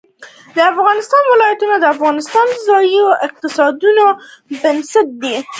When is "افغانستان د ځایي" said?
1.95-3.01